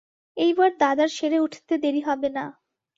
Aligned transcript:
এইবার 0.37 0.69
দাদার 0.79 1.09
সেরে 1.09 1.37
উঠতে 1.39 1.73
দেরি 1.83 2.01
হবে 2.01 2.29
না। 2.29 2.45